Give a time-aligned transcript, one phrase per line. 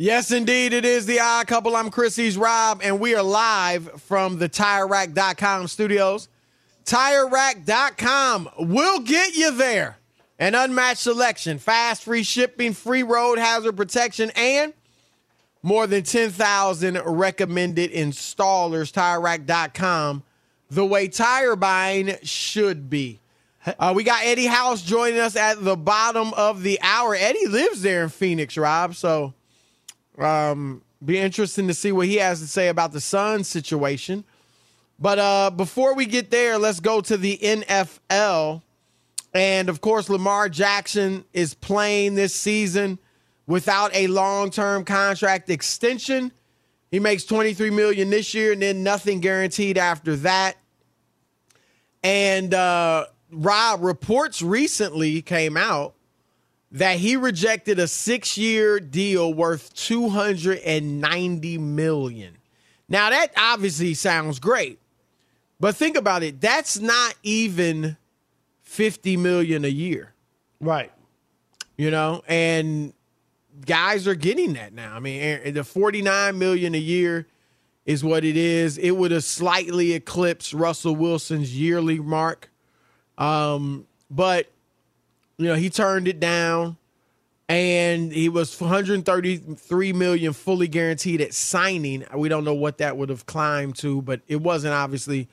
[0.00, 0.72] Yes, indeed.
[0.72, 1.74] It is the odd couple.
[1.74, 6.28] I'm Chris He's Rob, and we are live from the TireRack.com studios.
[6.84, 9.98] TireRack.com will get you there.
[10.38, 14.72] An unmatched selection, fast, free shipping, free road hazard protection, and
[15.64, 18.92] more than 10,000 recommended installers.
[18.92, 20.22] TireRack.com,
[20.70, 23.18] the way tire buying should be.
[23.66, 27.16] Uh, we got Eddie House joining us at the bottom of the hour.
[27.16, 28.94] Eddie lives there in Phoenix, Rob.
[28.94, 29.34] So
[30.18, 34.24] um, be interesting to see what he has to say about the Suns situation.
[34.98, 38.62] But uh, before we get there, let's go to the NFL.
[39.32, 42.98] And of course, Lamar Jackson is playing this season
[43.46, 46.32] without a long-term contract extension.
[46.90, 50.56] He makes 23 million this year and then nothing guaranteed after that.
[52.02, 55.94] And uh, Rob reports recently came out
[56.72, 62.36] that he rejected a six-year deal worth 290 million.
[62.88, 64.78] Now that obviously sounds great.
[65.60, 67.96] But think about it, that's not even
[68.62, 70.14] 50 million a year.
[70.60, 70.92] Right.
[71.76, 72.92] You know, and
[73.64, 74.94] guys are getting that now.
[74.94, 77.26] I mean, the 49 million a year
[77.86, 78.78] is what it is.
[78.78, 82.50] It would have slightly eclipsed Russell Wilson's yearly mark.
[83.16, 84.50] Um, but
[85.38, 86.76] you know, he turned it down
[87.48, 92.04] and he was 133 million fully guaranteed at signing.
[92.14, 95.28] We don't know what that would have climbed to, but it wasn't obviously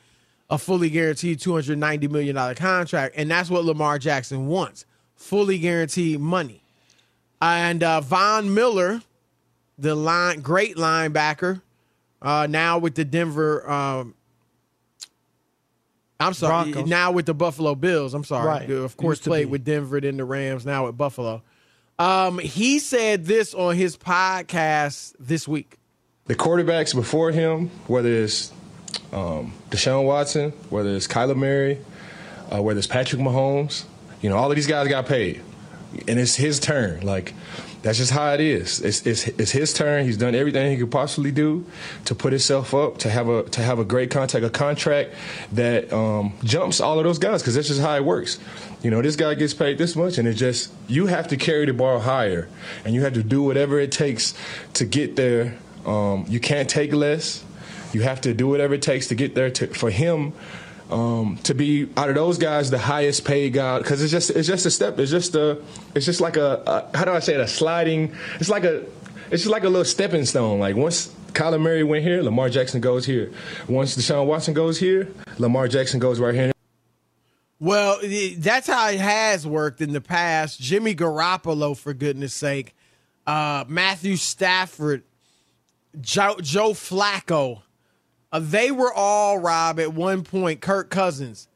[0.50, 4.86] a fully guaranteed 290 million dollar contract, and that's what Lamar Jackson wants:
[5.16, 6.62] fully guaranteed money.
[7.42, 9.02] And uh, Von Miller,
[9.78, 11.62] the line great linebacker,
[12.22, 13.70] uh, now with the Denver.
[13.70, 14.15] Um,
[16.20, 16.72] I'm sorry.
[16.72, 16.90] Broncos.
[16.90, 18.14] Now with the Buffalo Bills.
[18.14, 18.48] I'm sorry.
[18.48, 18.70] Right.
[18.70, 19.52] Of course, played be.
[19.52, 20.66] with Denver, then the Rams.
[20.66, 21.42] Now with Buffalo.
[22.00, 25.78] Um, he said this on his podcast this week.
[26.26, 28.52] the quarterbacks before him, whether it's
[29.14, 31.80] um, Deshaun Watson, whether it's Kyler Murray,
[32.54, 33.86] uh, whether it's Patrick Mahomes,
[34.22, 35.42] You know, all of these guys got paid,
[36.08, 37.02] and it's his turn.
[37.02, 37.34] Like
[37.86, 38.82] that's just how it is.
[38.82, 40.06] It's, it's, it's his turn.
[40.06, 41.64] He's done everything he could possibly do
[42.06, 45.14] to put himself up to have a to have a great contract, a contract
[45.52, 48.40] that um, jumps all of those guys because that's just how it works.
[48.82, 51.68] You know, this guy gets paid this much, and it just you have to carry
[51.68, 52.50] the ball higher,
[52.86, 54.34] and you have to do whatever it takes
[54.74, 55.56] to get there.
[55.86, 57.44] Um, you can't take less.
[57.94, 59.52] You have to do whatever it takes to get there.
[59.52, 60.34] To, for him,
[60.92, 64.48] um, to be out of those guys the highest paid guy because it's just it's
[64.48, 65.62] just a step it's just a
[65.96, 68.84] it's just like a, a, how do I say it a sliding it's like a
[69.32, 70.60] it's just like a little stepping stone.
[70.60, 73.32] Like once Kyler Murray went here Lamar Jackson goes here.
[73.68, 76.52] Once Deshaun Watson goes here Lamar Jackson goes right here.
[77.60, 78.00] Well
[78.38, 80.60] that's how it has worked in the past.
[80.60, 82.76] Jimmy Garoppolo for goodness sake.
[83.26, 85.04] Uh, Matthew Stafford
[86.00, 87.64] Joe, Joe Flacco
[88.36, 91.48] uh, they were all, Rob, at one point, Kirk Cousins,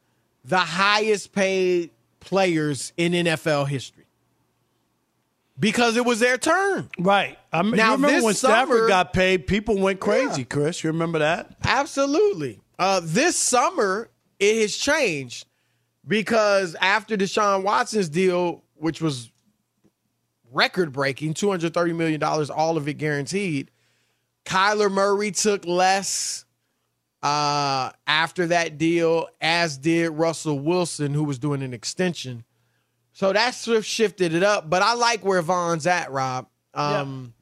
[0.45, 1.91] the highest paid
[2.21, 4.05] players in NFL history.
[5.59, 6.89] Because it was their turn.
[6.97, 7.37] Right.
[7.51, 10.81] I mean, now, remember when summer, Stafford got paid, people went crazy, yeah, Chris.
[10.81, 11.53] You remember that?
[11.65, 12.61] Absolutely.
[12.77, 14.09] Uh, this summer,
[14.39, 15.47] it has changed
[16.07, 19.33] because after Deshaun Watson's deal, which was
[20.49, 23.69] record breaking, $230 million, all of it guaranteed,
[24.45, 26.45] Kyler Murray took less
[27.21, 32.43] uh, after that deal, as did Russell Wilson, who was doing an extension.
[33.11, 34.69] So that sort of shifted it up.
[34.69, 36.47] But I like where Von's at, Rob.
[36.73, 37.33] Um,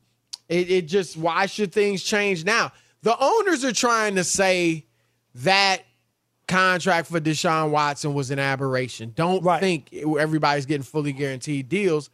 [0.49, 0.57] yeah.
[0.57, 2.71] it, it just, why should things change now?
[3.03, 4.85] The owners are trying to say
[5.35, 5.83] that
[6.47, 9.11] contract for Deshaun Watson was an aberration.
[9.15, 9.59] Don't right.
[9.59, 12.09] think everybody's getting fully guaranteed deals.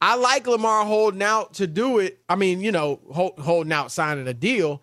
[0.00, 2.20] I like Lamar holding out to do it.
[2.28, 4.82] I mean, you know, hold, holding out signing a deal.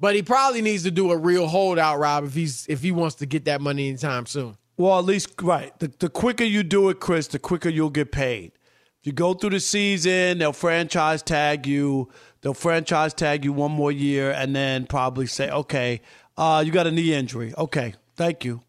[0.00, 3.16] But he probably needs to do a real holdout, Rob, if he's if he wants
[3.16, 4.56] to get that money anytime soon.
[4.78, 5.78] Well, at least right.
[5.78, 8.52] The, the quicker you do it, Chris, the quicker you'll get paid.
[9.00, 12.10] If you go through the season, they'll franchise tag you.
[12.40, 16.00] They'll franchise tag you one more year, and then probably say, "Okay,
[16.38, 17.52] uh, you got a knee injury.
[17.58, 18.62] Okay, thank you."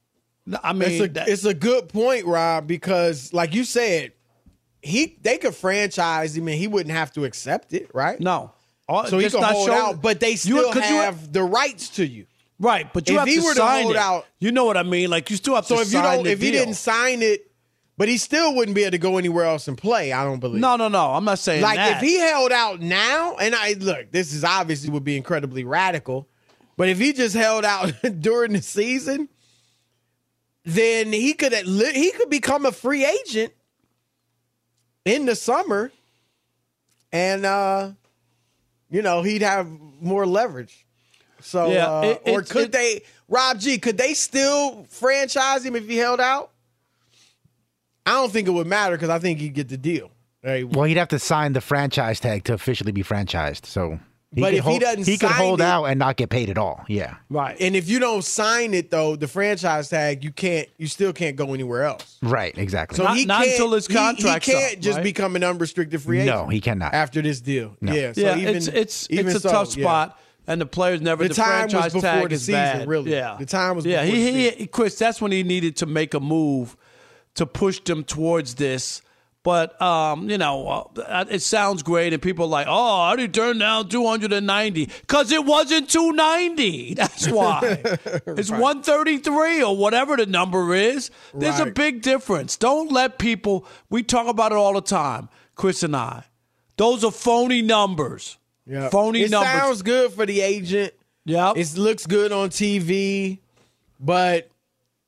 [0.63, 4.11] I mean, it's a, that, it's a good point, Rob, because like you said,
[4.81, 8.19] he they could franchise him and he wouldn't have to accept it, right?
[8.19, 8.51] No.
[8.91, 12.05] All, so he can hold out, but they still you, have you, the rights to
[12.05, 12.25] you.
[12.59, 13.99] Right, but you if have he to were sign to hold it.
[13.99, 15.09] out, you know what I mean.
[15.09, 15.81] Like you still have so to.
[15.81, 16.45] if you don't, if deal.
[16.45, 17.49] he didn't sign it,
[17.97, 20.11] but he still wouldn't be able to go anywhere else and play.
[20.11, 20.59] I don't believe.
[20.59, 21.11] No, no, no.
[21.11, 21.97] I'm not saying like that.
[21.97, 26.27] if he held out now, and I look, this is obviously would be incredibly radical,
[26.75, 29.29] but if he just held out during the season,
[30.65, 33.53] then he could he could become a free agent
[35.05, 35.91] in the summer,
[37.13, 37.91] and uh
[38.91, 39.67] you know, he'd have
[39.99, 40.85] more leverage.
[41.39, 45.75] So, yeah, uh, it, or could it, they, Rob G, could they still franchise him
[45.75, 46.51] if he held out?
[48.05, 50.11] I don't think it would matter because I think he'd get the deal.
[50.43, 50.67] Right?
[50.67, 53.65] Well, he'd have to sign the franchise tag to officially be franchised.
[53.65, 53.99] So,
[54.33, 56.49] he but if hold, he doesn't, he could hold it, out and not get paid
[56.49, 56.85] at all.
[56.87, 57.57] Yeah, right.
[57.59, 61.35] And if you don't sign it though, the franchise tag, you can't, you still can't
[61.35, 62.17] go anywhere else.
[62.21, 62.57] Right.
[62.57, 62.95] Exactly.
[62.95, 64.45] So not, he not until his contract.
[64.45, 65.03] He, he, can't up, just right?
[65.03, 66.37] become an unrestricted free agent.
[66.37, 67.75] No, he cannot after this deal.
[67.81, 67.91] No.
[67.91, 68.13] Yeah.
[68.13, 68.37] So yeah.
[68.37, 70.15] even, it's it's even it's a so, tough spot.
[70.17, 70.25] Yeah.
[70.47, 71.23] And the players never.
[71.23, 72.87] The, the time franchise was before tag the is season, bad.
[72.87, 73.11] really.
[73.11, 73.85] Yeah, the time was.
[73.85, 74.97] Yeah, he, he, he, Chris.
[74.97, 76.75] That's when he needed to make a move
[77.35, 79.01] to push them towards this
[79.43, 83.21] but um, you know, uh, it sounds great, and people are like, "Oh, how did
[83.23, 86.93] he turn down 290?" Because it wasn't 290.
[86.95, 87.59] That's why.
[88.27, 88.61] it's right.
[88.61, 91.09] 133 or whatever the number is.
[91.33, 91.69] There's right.
[91.69, 92.55] a big difference.
[92.55, 93.65] Don't let people.
[93.89, 96.25] We talk about it all the time, Chris and I.
[96.77, 98.37] Those are phony numbers.
[98.67, 99.51] Yeah, phony numbers it numbers.
[99.51, 100.93] sounds good for the agent.
[101.25, 103.39] Yeah, it looks good on TV,
[103.99, 104.51] but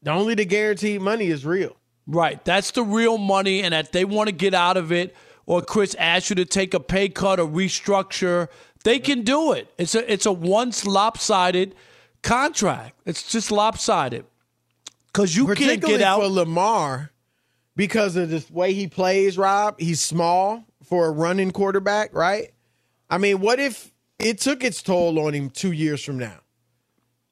[0.07, 1.75] only the guaranteed money is real.
[2.05, 2.43] Right.
[2.43, 5.95] That's the real money, and that they want to get out of it, or Chris
[5.95, 8.50] asks you to take a pay cut or restructure,
[8.83, 9.74] they can do it.
[9.77, 11.75] It's a it's a once lopsided
[12.22, 12.95] contract.
[13.05, 14.25] It's just lopsided
[15.07, 17.12] because you can't get out for Lamar
[17.75, 19.38] because of the way he plays.
[19.38, 22.51] Rob, he's small for a running quarterback, right?
[23.10, 26.39] I mean, what if it took its toll on him two years from now?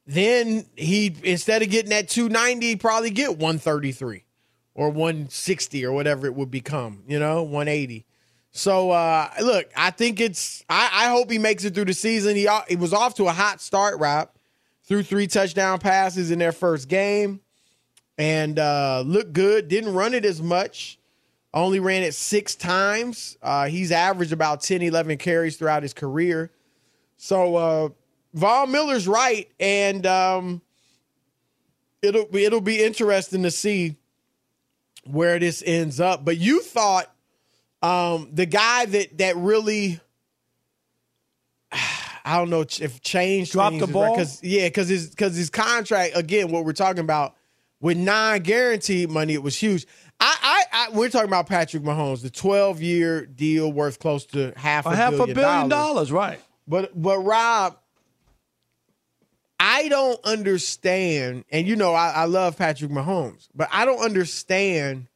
[0.07, 4.25] Then he instead of getting that 290, probably get 133
[4.73, 8.05] or 160 or whatever it would become, you know, 180.
[8.51, 10.63] So uh, look, I think it's.
[10.69, 12.35] I, I, hope he makes it through the season.
[12.35, 14.29] He he was off to a hot start, Rob.
[14.83, 17.39] Threw three touchdown passes in their first game,
[18.17, 19.69] and uh, looked good.
[19.69, 20.99] Didn't run it as much.
[21.53, 23.37] Only ran it six times.
[23.41, 26.49] Uh, he's averaged about 10, 11 carries throughout his career.
[27.17, 30.61] So uh, Miller's right, and um,
[32.01, 33.95] it'll it'll be interesting to see
[35.05, 36.23] where this ends up.
[36.23, 37.13] But you thought
[37.81, 39.99] um, the guy that that really
[42.23, 44.15] I don't know if changed Dropped the ball?
[44.15, 47.35] because yeah, because his because his contract again, what we're talking about
[47.79, 49.87] with non guaranteed money, it was huge.
[50.19, 54.53] I, I, I we're talking about Patrick Mahomes, the twelve year deal worth close to
[54.55, 55.69] half a, a half billion a billion dollars.
[55.69, 56.39] dollars, right?
[56.67, 57.77] But but Rob,
[59.63, 65.07] I don't understand, and you know I, I love Patrick Mahomes, but I don't understand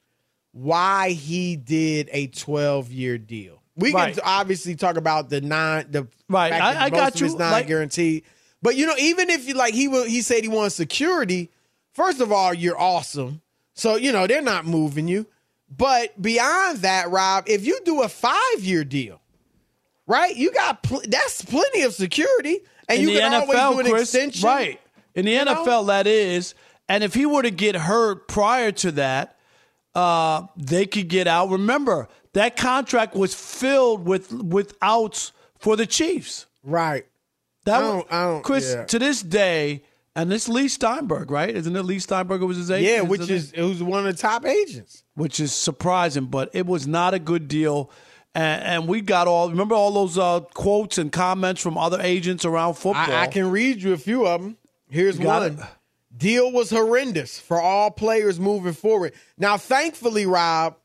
[0.51, 3.61] why he did a twelve year deal.
[3.75, 4.13] We Right.
[4.13, 6.53] can obviously talk about the non the Right.
[6.53, 7.25] I- I got you.
[7.25, 8.23] It's Like- guaranteed,
[8.61, 11.49] but you know even if you like he will he said he wants security.
[11.93, 13.41] First of all, you're awesome,
[13.73, 15.25] so you know they're not moving you.
[15.75, 19.19] But beyond that, Rob, if you do a five year deal,
[20.05, 20.35] right?
[20.35, 23.79] You got pl- that's plenty of security, and in you the can NFL, always do
[23.79, 24.79] an Chris, extension, right?
[25.13, 25.63] In the you know?
[25.65, 26.53] NFL, that is.
[26.87, 29.37] And if he were to get hurt prior to that,
[29.95, 31.49] uh, they could get out.
[31.49, 36.45] Remember that contract was filled with with outs for the Chiefs.
[36.63, 37.05] Right.
[37.65, 38.85] That I was, don't- I don't- Chris yeah.
[38.85, 39.83] to this day,
[40.15, 41.55] and this Lee Steinberg, right?
[41.55, 42.93] Isn't it Lee Steinberg was his agent?
[42.93, 45.03] Yeah, which is it was one of the top agents.
[45.15, 47.89] which is surprising, but it was not a good deal.
[48.35, 52.43] And, and we got all remember all those uh, quotes and comments from other agents
[52.43, 53.11] around football.
[53.11, 54.57] I, I can read you a few of them.
[54.89, 55.53] Here's one.
[55.53, 55.59] it?
[56.15, 59.13] Deal was horrendous for all players moving forward.
[59.37, 60.75] Now, thankfully, Rob,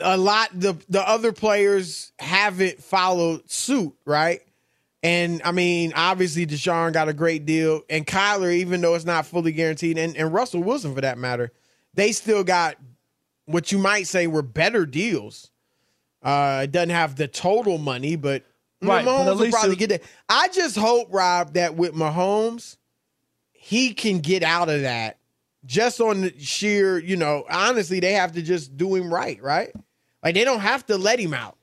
[0.00, 4.40] a lot the the other players haven't followed suit, right?
[5.02, 9.26] And I mean, obviously, Deshaun got a great deal, and Kyler, even though it's not
[9.26, 11.52] fully guaranteed, and, and Russell Wilson for that matter,
[11.94, 12.76] they still got
[13.46, 15.50] what you might say were better deals.
[16.22, 18.44] Uh, it doesn't have the total money, but
[18.82, 20.02] Right, but Mahomes at will probably get that.
[20.28, 22.76] I just hope, Rob, that with Mahomes,
[23.52, 25.18] he can get out of that
[25.66, 29.70] just on the sheer, you know, honestly, they have to just do him right, right?
[30.22, 31.56] Like they don't have to let him out.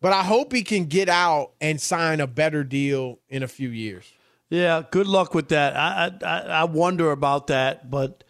[0.00, 3.68] But I hope he can get out and sign a better deal in a few
[3.68, 4.04] years.
[4.50, 5.76] Yeah, good luck with that.
[5.76, 8.24] I I- I wonder about that, but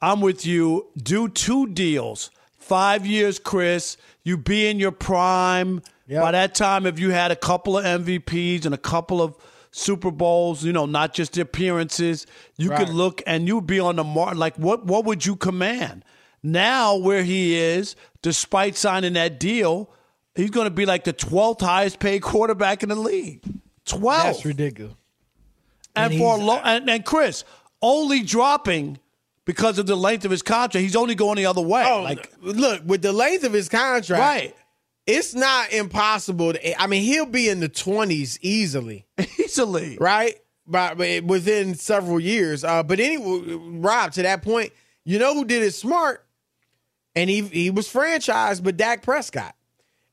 [0.00, 0.86] I'm with you.
[0.96, 2.30] Do two deals,
[2.68, 3.96] five years, Chris.
[4.24, 5.82] You be in your prime.
[6.08, 9.36] By that time, if you had a couple of MVPs and a couple of
[9.70, 12.78] Super Bowls, you know, not just the appearances, you Right.
[12.86, 14.36] could look and you'd be on the mark.
[14.36, 16.04] Like, what what would you command?
[16.42, 19.90] Now, where he is, despite signing that deal,
[20.34, 23.42] he's going to be like the 12th highest paid quarterback in the league.
[23.84, 24.22] 12.
[24.22, 24.94] That's ridiculous.
[25.96, 27.44] And, And for a he's- and, and Chris
[27.82, 28.98] only dropping
[29.48, 30.82] because of the length of his contract.
[30.82, 31.82] He's only going the other way.
[31.86, 34.54] Oh, like look, with the length of his contract, Right.
[35.06, 36.52] It's not impossible.
[36.52, 39.06] To, I mean, he'll be in the twenties easily,
[39.38, 40.34] easily, right?
[40.66, 42.62] But, within several years.
[42.62, 44.70] Uh, but anyway, Rob, to that point,
[45.06, 46.26] you know who did it smart,
[47.16, 49.54] and he he was franchised, but Dak Prescott,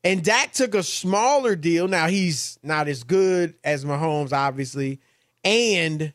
[0.05, 1.89] and Dak took a smaller deal.
[1.89, 5.01] Now he's not as good as Mahomes, obviously,
[5.43, 6.13] and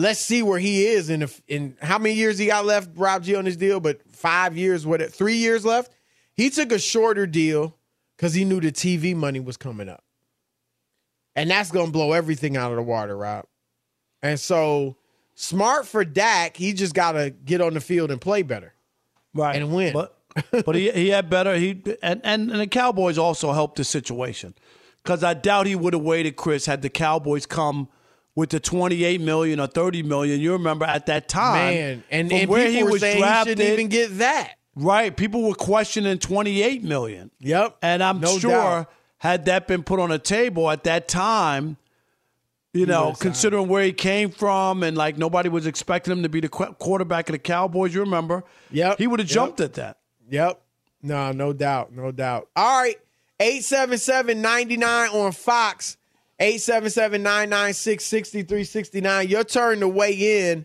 [0.00, 3.34] let's see where he is in in how many years he got left, Rob G
[3.34, 5.92] on his deal, but five years, what three years left.
[6.34, 7.76] He took a shorter deal
[8.16, 10.02] because he knew the TV money was coming up,
[11.36, 13.44] and that's gonna blow everything out of the water, Rob.
[14.22, 14.96] And so
[15.34, 18.72] smart for Dak, he just gotta get on the field and play better,
[19.34, 19.92] right, and win.
[19.92, 20.16] But
[20.64, 21.56] but he he had better.
[21.56, 24.54] He and and, and the Cowboys also helped the situation
[25.02, 27.88] because I doubt he would have waited, Chris, had the Cowboys come
[28.34, 30.40] with the twenty eight million or thirty million.
[30.40, 33.58] You remember at that time, Man, and- and where people he was saying he drafted,
[33.58, 34.54] shouldn't even get that.
[34.76, 37.30] Right, people were questioning twenty eight million.
[37.40, 38.90] Yep, and I'm No sure doubt.
[39.18, 41.76] had that been put on a table at that time.
[42.72, 46.38] You know, considering where he came from, and like nobody was expecting him to be
[46.38, 47.92] the qu- quarterback of the Cowboys.
[47.92, 48.44] You remember?
[48.70, 48.98] Yep.
[48.98, 49.34] He would have Yep.
[49.34, 49.98] jumped at that.
[50.30, 50.60] Yep.
[51.02, 51.92] No, no doubt.
[51.92, 52.48] No doubt.
[52.54, 52.96] All right.
[53.40, 55.96] 877-99 on Fox.
[56.40, 59.28] 877-996-6369.
[59.28, 60.64] Your turn to weigh in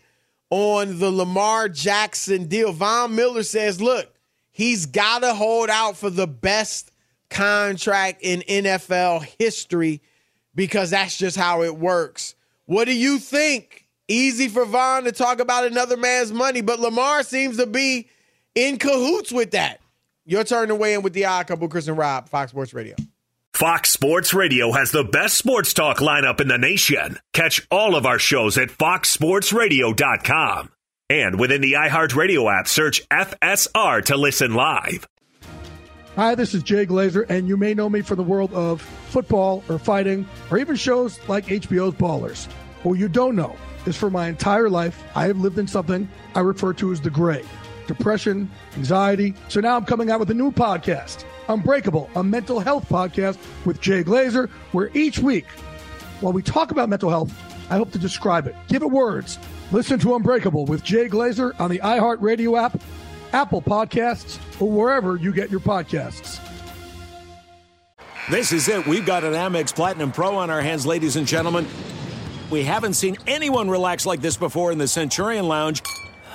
[0.50, 2.72] on the Lamar Jackson deal.
[2.72, 4.12] Von Miller says, look,
[4.50, 6.90] he's got to hold out for the best
[7.28, 10.00] contract in NFL history
[10.54, 12.34] because that's just how it works.
[12.64, 13.82] What do you think?
[14.08, 18.08] Easy for Von to talk about another man's money, but Lamar seems to be
[18.54, 19.80] in cahoots with that.
[20.24, 22.94] Your turn to weigh in with the odd couple, Chris and Rob, Fox Sports Radio.
[23.56, 27.18] Fox Sports Radio has the best sports talk lineup in the nation.
[27.32, 30.68] Catch all of our shows at foxsportsradio.com.
[31.08, 35.08] And within the iHeartRadio app, search FSR to listen live.
[36.16, 39.64] Hi, this is Jay Glazer, and you may know me from the world of football
[39.70, 42.52] or fighting or even shows like HBO's Ballers.
[42.82, 46.40] What you don't know is for my entire life, I have lived in something I
[46.40, 47.42] refer to as the gray.
[47.86, 49.34] depression, anxiety.
[49.48, 53.80] So now I'm coming out with a new podcast, Unbreakable, a mental health podcast with
[53.80, 55.46] Jay Glazer, where each week,
[56.20, 57.32] while we talk about mental health,
[57.70, 59.38] I hope to describe it, give it words.
[59.72, 62.80] Listen to Unbreakable with Jay Glazer on the iHeartRadio app,
[63.32, 66.40] Apple Podcasts, or wherever you get your podcasts.
[68.30, 68.86] This is it.
[68.86, 71.66] We've got an Amex Platinum Pro on our hands, ladies and gentlemen.
[72.50, 75.82] We haven't seen anyone relax like this before in the Centurion Lounge.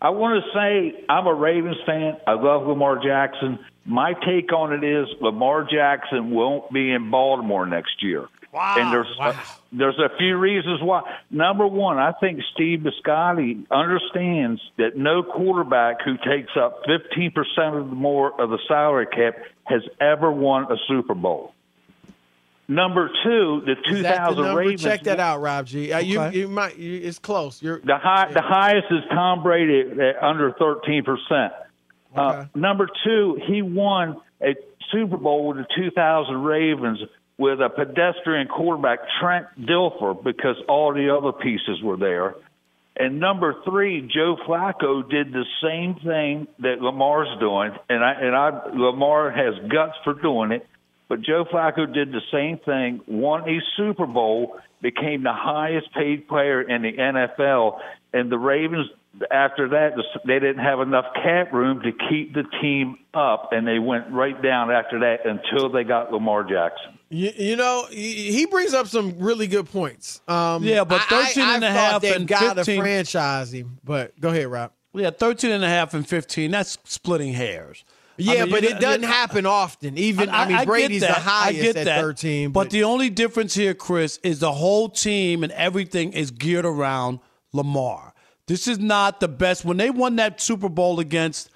[0.00, 2.16] I want to say I'm a Ravens fan.
[2.26, 3.58] I love Lamar Jackson.
[3.84, 8.26] My take on it is Lamar Jackson won't be in Baltimore next year.
[8.52, 8.76] Wow.
[8.78, 9.36] And there's
[9.72, 11.02] there's a few reasons why.
[11.30, 17.88] Number one, I think Steve Bisciotti understands that no quarterback who takes up 15% of
[17.88, 21.54] the more of the salary cap has ever won a Super Bowl.
[22.68, 24.54] Number two, the Is that the 2000?
[24.56, 24.82] Ravens.
[24.82, 25.92] Check that out, Rob G.
[25.92, 26.38] Uh, you, Okay.
[26.38, 26.78] you might.
[26.78, 27.60] You, it's close.
[27.62, 31.52] You're The high, the highest is Tom Brady at under 13 percent.
[32.14, 34.54] Uh, number two, he won a
[34.90, 37.00] Super Bowl with the 2000 Ravens
[37.38, 42.34] with a pedestrian quarterback, Trent Dilfer, because all the other pieces were there.
[42.94, 48.36] And number three, Joe Flacco did the same thing that Lamar's doing, and I and
[48.36, 50.66] I Lamar has guts for doing it.
[51.08, 56.28] But Joe Flacco did the same thing, won a Super Bowl, became the highest paid
[56.28, 57.80] player in the NFL,
[58.12, 58.88] and the Ravens
[59.30, 59.92] after that
[60.26, 64.40] they didn't have enough cap room to keep the team up, and they went right
[64.42, 66.98] down after that until they got Lamar Jackson.
[67.12, 70.22] You, you know, he brings up some really good points.
[70.26, 73.52] Um, Yeah, but I- 13 I, and a I half and got 15 to franchise
[73.52, 73.78] him.
[73.84, 74.72] But go ahead, Rob.
[74.94, 76.50] Yeah, 13 and a half and 15.
[76.50, 77.84] That's splitting hairs.
[78.18, 79.96] I Yeah, mean, but it doesn't happen often.
[79.98, 82.00] Even I, mean, get Brady's the highest I get at that.
[82.00, 82.50] 13.
[82.50, 87.20] But, the only difference here, Chris, is the whole team and everything is geared around
[87.52, 88.14] Lamar.
[88.46, 89.64] This is not the best.
[89.64, 91.50] When they won that Super Bowl against,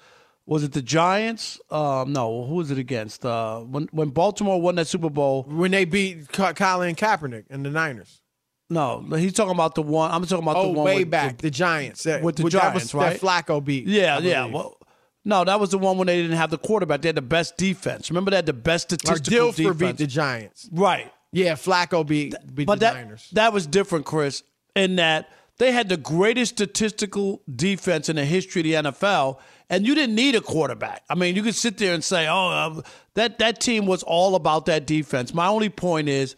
[0.47, 1.59] was it the Giants?
[1.69, 3.23] Um, no, who was it against?
[3.25, 7.63] Uh, when when Baltimore won that Super Bowl, when they beat Ka- Colin Kaepernick and
[7.65, 8.21] the Niners.
[8.69, 10.09] no, he's talking about the one.
[10.11, 12.03] I'm talking about Oh, the one way with back, the, Giants.
[12.03, 13.19] That- with the that Giants, was, right?
[13.19, 13.85] That Flacco beat.
[13.87, 14.45] Yeah, I yeah.
[14.45, 14.77] Well,
[15.25, 17.01] no, that was the one when they didn't have the quarterback.
[17.01, 18.09] They had the best defense.
[18.09, 19.77] Remember, they had the best Or statistical Dilfer defense.
[19.79, 20.69] beat the Giants.
[20.71, 21.11] Right.
[21.33, 23.29] Yeah, Flacco beat beat but the that, Niners.
[23.33, 24.43] that was different, Chris,
[24.77, 29.85] in that they had the greatest statistical defense in the history of the NFL, and
[29.85, 31.03] you didn't need a quarterback.
[31.09, 32.81] I mean, you could sit there and say, "Oh, uh,
[33.15, 36.35] that that team was all about that defense." My only point is,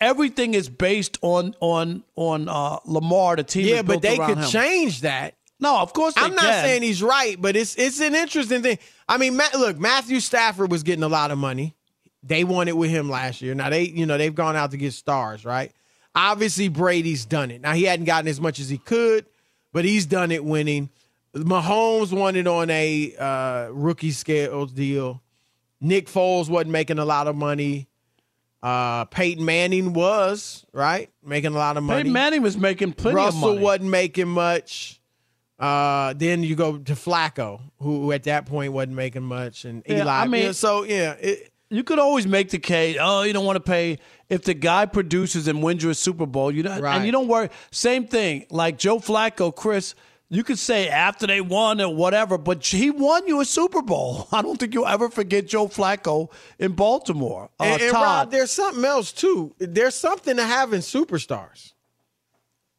[0.00, 3.66] everything is based on on on uh, Lamar, the team.
[3.66, 4.48] Yeah, but they could him.
[4.48, 5.34] change that.
[5.58, 6.64] No, of course they I'm not can.
[6.64, 8.78] saying he's right, but it's it's an interesting thing.
[9.08, 11.76] I mean, Matt, look, Matthew Stafford was getting a lot of money.
[12.22, 13.54] They won it with him last year.
[13.54, 15.72] Now they, you know, they've gone out to get stars, right?
[16.14, 17.60] Obviously, Brady's done it.
[17.60, 19.26] Now he hadn't gotten as much as he could,
[19.72, 20.90] but he's done it winning.
[21.34, 25.22] Mahomes won it on a uh, rookie scale deal.
[25.80, 27.88] Nick Foles wasn't making a lot of money.
[28.62, 32.00] Uh, Peyton Manning was right making a lot of money.
[32.00, 33.64] Peyton Manning was making plenty Russell of money.
[33.64, 35.00] wasn't making much.
[35.58, 40.02] Uh, then you go to Flacco, who at that point wasn't making much, and Yeah,
[40.02, 40.10] Eli.
[40.22, 42.96] I mean- Yeah, so yeah, it, You could always make the case.
[43.00, 46.26] Oh, you don't want to pay if the guy produces and wins you a Super
[46.26, 46.50] Bowl.
[46.50, 46.96] You don't, Right.
[46.96, 47.48] and you don't worry.
[47.70, 49.94] Same thing, like Joe Flacco, Chris.
[50.32, 54.28] You could say after they won or whatever, but he won you a Super Bowl.
[54.32, 57.50] I don't think you'll ever forget Joe Flacco in Baltimore.
[57.58, 59.54] Uh, and, and Todd, Rob, there's something else too.
[59.58, 61.72] There's something to having superstars.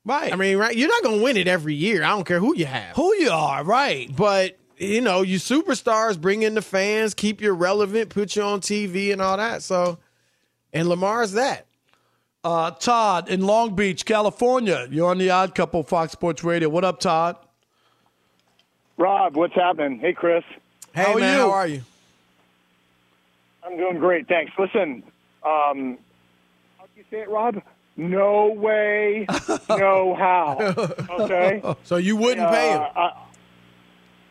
[0.06, 0.32] Right.
[0.32, 0.76] I mean, right?
[0.76, 2.04] You're not gonna win it every year.
[2.04, 2.96] I don't care who you have.
[2.96, 4.10] who you are, right?
[4.16, 8.62] But you know, you superstars bring in the fans, keep you relevant, put you on
[8.62, 9.62] TV and all that.
[9.62, 10.00] So,
[10.74, 11.68] and Lamar's that.
[12.44, 14.88] Uh, Todd in Long Beach, California.
[14.90, 16.70] You're on the Odd Couple, Fox Sports Radio.
[16.70, 17.36] What up, Todd?
[18.98, 20.00] Rob, what's happening?
[20.00, 20.44] Hey, Chris.
[20.94, 21.44] Hey How are man, you?
[21.44, 21.82] how are you?
[23.64, 24.52] I'm doing great, thanks.
[24.58, 25.04] Listen,
[25.44, 26.00] um,
[26.80, 27.62] how do you say it, Rob?
[27.96, 29.28] No way,
[29.70, 30.58] no how.
[31.20, 31.62] Okay.
[31.84, 32.82] So you wouldn't pay him.
[32.82, 33.12] Uh,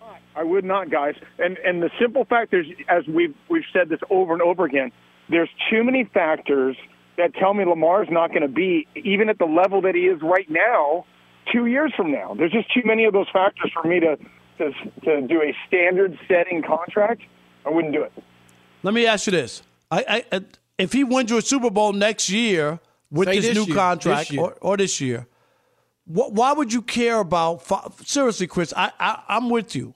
[0.03, 1.15] I, I would not, guys.
[1.39, 4.91] And and the simple fact is, as we've we've said this over and over again,
[5.29, 6.77] there's too many factors
[7.21, 10.21] that tell me Lamar's not going to be even at the level that he is
[10.23, 11.05] right now.
[11.53, 14.17] Two years from now, there's just too many of those factors for me to
[14.59, 14.71] to,
[15.05, 17.23] to do a standard setting contract.
[17.67, 18.13] I wouldn't do it.
[18.83, 20.41] Let me ask you this: I, I,
[20.79, 22.79] if he wins you a Super Bowl next year
[23.11, 24.39] with Say this, this new year, contract this.
[24.39, 25.27] Or, or this year,
[26.07, 27.63] wh- why would you care about?
[27.63, 29.95] fi- Seriously, Chris, I, I I'm with you.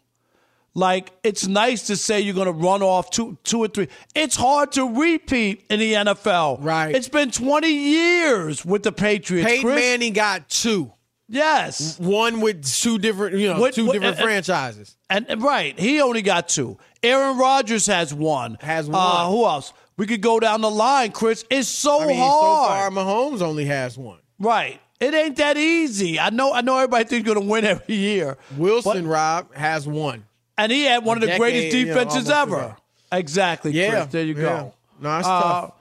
[0.77, 3.89] Like it's nice to say you're going to run off two two or three.
[4.15, 6.59] It's hard to repeat in the NFL.
[6.61, 6.95] Right.
[6.95, 9.49] It's been 20 years with the Patriots.
[9.49, 9.77] Peyton Chris.
[9.77, 10.93] Manning got two.
[11.29, 11.99] Yes.
[11.99, 14.97] One with two different, you know, What- two different and- franchises.
[15.09, 16.77] And, and right, he only got two.
[17.03, 18.59] Aaron Rodgers has one.
[18.61, 19.31] Has Uh, one.
[19.31, 19.73] who else?
[19.97, 21.45] We could go down the line, Chris.
[21.51, 22.43] It's so I mean, hard.
[22.43, 24.19] so far Mahomes only has one.
[24.41, 24.81] Right.
[25.01, 26.19] It ain't that easy.
[26.19, 26.53] I know.
[26.53, 26.77] I know.
[26.77, 28.37] Everybody thinks going to win every year.
[28.57, 30.25] Wilson, Rob, has one.
[30.59, 32.57] And he had one of the Decade, greatest you know, defenses ever.
[32.57, 32.77] ago.
[33.13, 33.73] Exactly.
[33.73, 34.07] Yeah, Chris.
[34.13, 34.43] There you yeah.
[34.43, 34.75] go.
[35.01, 35.73] No, it's Uh, tough.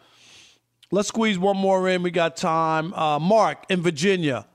[0.91, 2.03] Let's squeeze one more in.
[2.03, 2.93] We got time.
[2.93, 4.45] Uh, Mark in Virginia.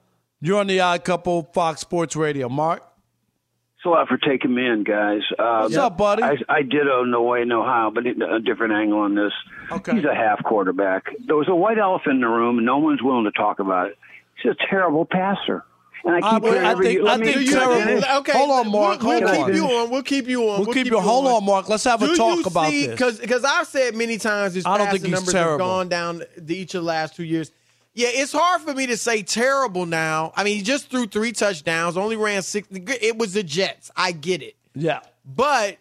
[0.40, 2.48] You're on the Odd Couple, Fox Sports Radio.
[2.48, 2.80] Mark.
[2.80, 5.20] Thanks a lot for taking me in, guys.
[5.38, 6.22] Uh, What's up, buddy?
[6.22, 9.32] I, I ditto no way, no how, but a different angle on this.
[9.70, 9.96] Okay.
[9.96, 11.06] He's a half quarterback.
[11.26, 13.88] There was a white elephant in the room, and no one's willing to talk about
[13.88, 13.98] it.
[14.40, 15.64] He's a terrible passer.
[16.04, 17.02] And I I keep would- hearing I think- year.
[17.02, 19.02] Let I think can I terrible- Okay, Hold on, Mark.
[19.02, 19.54] We'll, we'll Hold keep on.
[19.54, 19.90] you on.
[19.90, 20.64] We'll keep you on.
[20.64, 21.68] We'll keep you- hold on, Mark.
[21.68, 22.94] Let's have a Do talk you about see, this.
[22.94, 25.50] Because because I've said many times this I don't think he's numbers terrible.
[25.52, 27.50] have gone down the, each of the last two years.
[27.94, 30.32] Yeah, it's hard for me to say terrible now.
[30.36, 32.68] I mean, he just threw three touchdowns, only ran six.
[32.70, 33.90] It was the Jets.
[33.96, 34.54] I get it.
[34.76, 35.00] Yeah.
[35.24, 35.78] But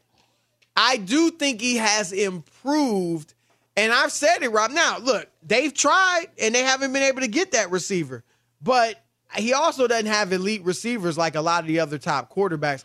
[0.76, 3.34] I do think he has improved.
[3.76, 4.72] And I've said it, Rob.
[4.72, 8.24] Now, look, they've tried and they haven't been able to get that receiver.
[8.64, 9.00] But
[9.36, 12.84] he also doesn't have elite receivers like a lot of the other top quarterbacks.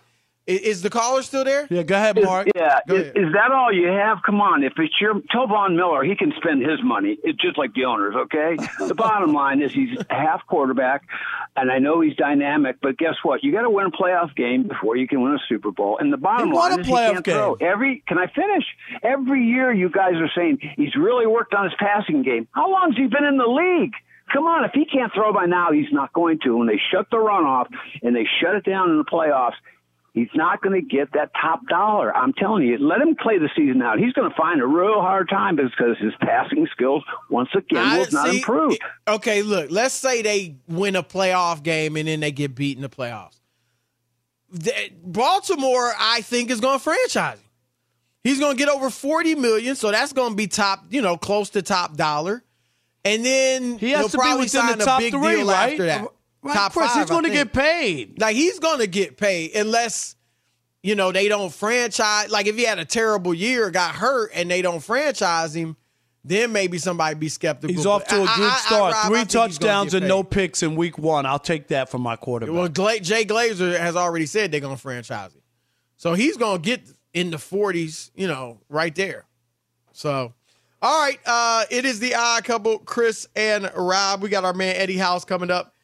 [0.48, 1.68] I- Is, the caller still there?
[1.70, 2.48] Yeah, go ahead, Mark.
[2.56, 3.12] Yeah, is, ahead.
[3.16, 4.18] is that all you have?
[4.26, 7.16] Come on, if it's your Tovon Miller, he can spend his money.
[7.22, 8.56] It's just like the owners, okay?
[8.88, 11.02] the bottom line is he's a half quarterback,
[11.54, 13.44] and I know he's dynamic, but guess what?
[13.44, 15.98] You got to win a playoff game before you can win a Super Bowl.
[15.98, 17.34] And the bottom He line a is he can't game.
[17.36, 17.54] throw.
[17.60, 18.64] Every can I finish?
[19.04, 22.48] Every year, you guys are saying he's really worked on his passing game.
[22.50, 23.92] How long's he been in the league?
[24.32, 26.56] Come on, if he can't throw by now, he's not going to.
[26.56, 27.68] When they shut the run off
[28.02, 29.54] and they shut it down in the playoffs,
[30.14, 32.14] He's not going to get that top dollar.
[32.14, 33.98] I'm telling you, let him play the season out.
[33.98, 37.98] He's going to find a real hard time because his passing skills, once again, I-
[37.98, 38.76] will not see, improve.
[39.08, 42.82] Okay, look, let's say they win a playoff game and then they get beat in
[42.82, 43.40] the playoffs.
[44.50, 47.48] The- Baltimore, I think, is going to franchise him.
[48.22, 51.16] He's going to get over 40 million, so that's going to be top, you know,
[51.16, 52.44] close to top dollar.
[53.04, 55.36] And then He has he'll to be probably within sign the top a big three,
[55.36, 55.72] deal right?
[55.72, 56.08] after that.
[56.44, 58.20] Right, top Chris, five, he's going to get paid.
[58.20, 60.16] Like he's going to get paid unless
[60.82, 62.30] you know they don't franchise.
[62.30, 65.76] Like if he had a terrible year, got hurt, and they don't franchise him,
[66.24, 67.74] then maybe somebody be skeptical.
[67.74, 68.92] He's off to a I- good I- I- start.
[68.94, 71.26] Rob, I Three touchdowns and no picks in week one.
[71.26, 72.54] I'll take that from my quarterback.
[72.54, 75.42] Well, Gla- Jay Glazer has already said they're going to franchise him,
[75.96, 78.10] so he's going to get in the forties.
[78.16, 79.26] You know, right there.
[79.92, 80.34] So,
[80.82, 84.20] all right, uh, it is the odd couple, Chris and Rob.
[84.20, 85.74] We got our man Eddie House coming up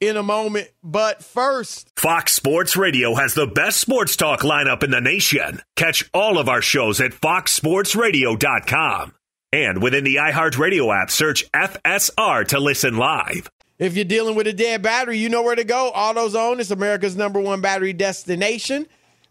[0.00, 1.92] in a moment, but first.
[1.96, 5.62] Fox Sports Radio has the best sports talk lineup in the nation.
[5.76, 9.14] Catch all of our shows at foxsportsradio.com.
[9.52, 13.48] And within the iHeartRadio app, search FSR to listen live.
[13.78, 15.92] If you're dealing with a dead battery, you know where to go.
[15.94, 18.86] AutoZone is America's number one battery destination.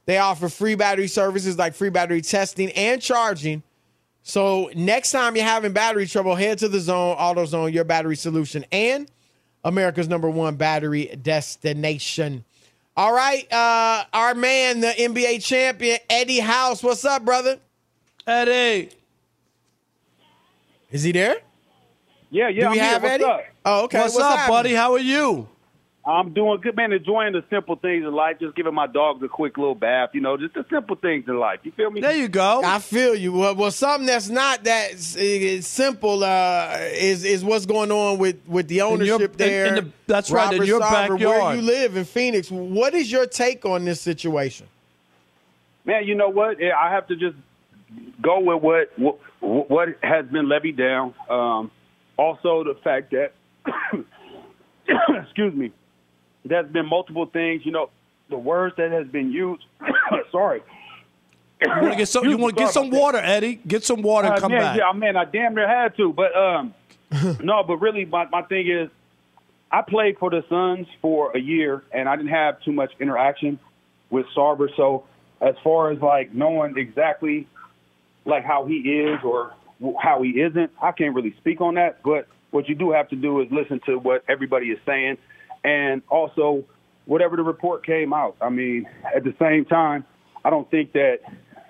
[0.06, 3.62] They offer free battery services like free battery testing and charging.
[4.28, 8.66] So next time you're having battery trouble, head to the zone, AutoZone, your battery solution,
[8.74, 9.10] and
[9.64, 12.44] America's number one battery destination.
[12.98, 16.84] All right, uh, our man, the NBA champion, Eddie House.
[16.84, 17.58] What's up, brother?
[18.28, 18.90] Eddie.
[20.92, 21.38] Is he there?
[22.30, 22.50] Yeah, yeah.
[22.50, 22.84] Do we I'm here.
[22.84, 23.24] have What's Eddie?
[23.24, 23.42] Up?
[23.64, 24.00] Oh, okay.
[24.02, 24.54] What's, up, happening?
[24.58, 24.74] buddy?
[24.74, 25.48] How are you?
[26.08, 26.94] I'm doing good, man.
[26.94, 28.40] Enjoying the simple things in life.
[28.40, 30.12] Just giving my dogs a quick little bath.
[30.14, 31.60] You know, just the simple things in life.
[31.64, 32.00] You feel me?
[32.00, 32.62] There you go.
[32.64, 33.34] I feel you.
[33.34, 38.70] Well, well something that's not that simple uh, is is what's going on with with
[38.70, 39.66] the In your- ownership in- there.
[39.66, 43.12] in the- that's right, in Robert your Sarver, Where you live in Phoenix, what is
[43.12, 44.68] your take on this situation?
[45.84, 46.64] Man, you know what?
[46.64, 47.36] I have to just
[48.22, 51.14] go with what what, what has been levied down.
[51.30, 51.70] Um,
[52.18, 53.34] also, the fact that,
[55.24, 55.72] excuse me,
[56.50, 57.66] there's been multiple things.
[57.66, 57.90] You know,
[58.30, 59.64] the words that has been used.
[60.32, 60.62] sorry.
[61.62, 62.26] You want to get some?
[62.26, 63.56] You want to get some water, Eddie?
[63.68, 64.78] Get some water and Uh, come man, back.
[64.78, 66.74] Yeah, man, I damn near had to, but um,
[67.44, 68.90] no, but really, my my thing is,
[69.72, 73.60] I played for the Suns for a year, and I didn't have too much interaction
[74.10, 74.68] with Sarver.
[74.76, 75.06] So,
[75.42, 77.48] as far as like knowing exactly
[78.26, 79.54] like how he is or
[80.00, 82.04] how he isn't, I can't really speak on that.
[82.04, 85.18] But what you do have to do is listen to what everybody is saying,
[85.64, 86.64] and also
[87.06, 88.36] whatever the report came out.
[88.42, 90.06] I mean, at the same time,
[90.44, 91.20] I don't think that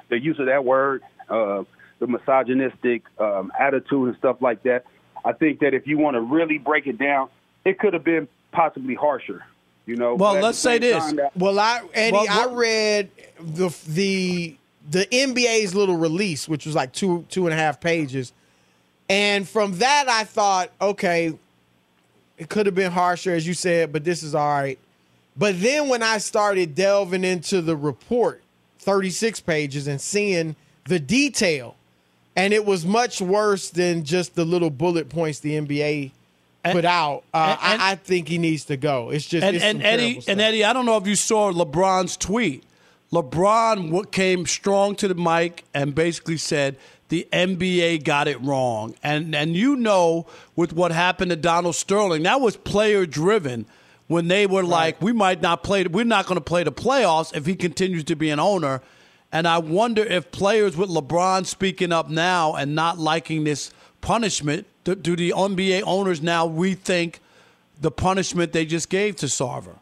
[0.09, 1.63] the use of that word, uh,
[1.99, 4.85] the misogynistic um, attitude and stuff like that.
[5.25, 7.29] I think that if you want to really break it down,
[7.65, 9.43] it could have been possibly harsher.
[9.85, 10.15] You know.
[10.15, 11.11] Well, let's say this.
[11.13, 14.57] that- Well, I Eddie, Well, I read the the
[14.89, 18.33] the NBA's little release, which was like two two and a half pages,
[19.09, 21.37] and from that I thought, okay,
[22.37, 24.79] it could have been harsher, as you said, but this is all right.
[25.35, 28.41] But then when I started delving into the report,
[28.79, 31.75] 36 pages, and seeing the detail,
[32.35, 36.11] and it was much worse than just the little bullet points the NBA
[36.63, 37.23] put out.
[37.33, 39.09] Uh, and- I, I think he needs to go.
[39.09, 42.17] It's just and, it's and Eddie and Eddie, I don't know if you saw LeBron's
[42.17, 42.63] tweet.
[43.11, 46.75] LeBron came strong to the mic and basically said
[47.09, 48.95] the NBA got it wrong.
[49.03, 53.65] And and you know with what happened to Donald Sterling, that was player driven
[54.07, 57.35] when they were like, we might not play we're not going to play the playoffs
[57.35, 58.81] if he continues to be an owner.
[59.31, 64.65] And I wonder if players with LeBron speaking up now and not liking this punishment,
[64.85, 67.15] do, do the NBA owners now rethink
[67.79, 69.79] the punishment they just gave to Sarver?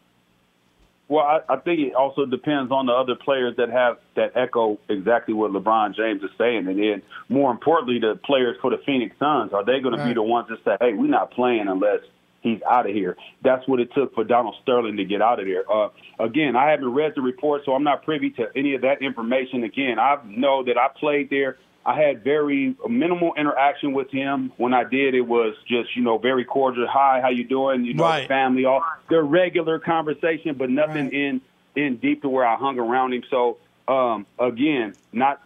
[1.08, 4.78] Well, I, I think it also depends on the other players that have that echo
[4.88, 9.14] exactly what LeBron James is saying, and then more importantly, the players for the Phoenix
[9.18, 12.00] Suns are they going to be the ones that say, "Hey, we're not playing unless
[12.40, 15.46] he's out of here." That's what it took for Donald Sterling to get out of
[15.46, 15.62] there.
[15.70, 19.00] Uh, again, I haven't read the report, so I'm not privy to any of that
[19.00, 19.62] information.
[19.62, 21.56] Again, I know that I played there.
[21.86, 24.52] I had very minimal interaction with him.
[24.56, 26.88] When I did, it was just you know very cordial.
[26.90, 27.84] Hi, how you doing?
[27.84, 28.26] You know, Right.
[28.26, 31.40] family, all the regular conversation, but nothing in
[31.76, 33.22] in deep to where I hung around him.
[33.30, 35.40] So um, again, not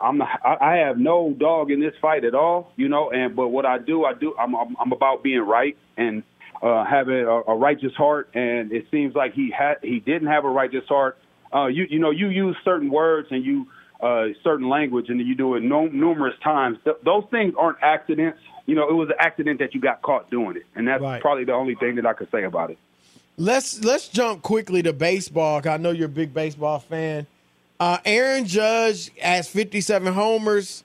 [0.00, 3.10] I'm not, I I have no dog in this fight at all, you know.
[3.10, 4.34] And but what I do, I do.
[4.38, 6.22] I'm I'm, I'm about being right and
[6.62, 8.30] uh, having a, a righteous heart.
[8.32, 11.18] And it seems like he had he didn't have a righteous heart.
[11.54, 13.66] Uh, you you know you use certain words and you
[14.00, 16.78] uh, certain language and you do it no, numerous times.
[16.84, 18.38] Th- those things aren't accidents.
[18.66, 21.20] You know, it was an accident that you got caught doing it, and that's Right.
[21.20, 22.78] probably the only thing that I could say about it.
[23.38, 25.60] Let's let's jump quickly to baseball.
[25.66, 27.26] I know you're a big baseball fan.
[27.78, 30.82] Uh, Aaron Judge has 57 homers,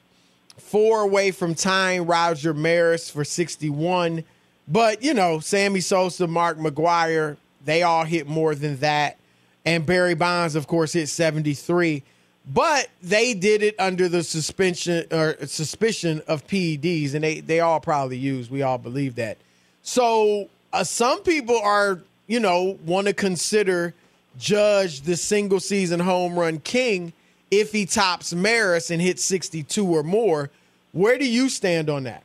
[0.57, 4.23] four away from tying Roger Maris for 61.
[4.67, 9.17] But you know, Sammy Sosa, Mark McGwire, they all hit more than that,
[9.65, 12.03] and Barry Bonds, of course, hit 73.
[12.45, 17.79] But they did it under the suspension or suspicion of PEDs, and they they all
[17.79, 18.49] probably used.
[18.49, 19.37] We all believe that.
[19.83, 23.93] So uh, some people are, you know, want to consider
[24.37, 27.13] Judge the single season home run king
[27.51, 30.49] if he tops Maris and hits 62 or more.
[30.93, 32.23] Where do you stand on that?